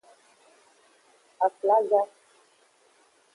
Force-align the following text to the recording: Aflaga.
Aflaga. 1.45 2.01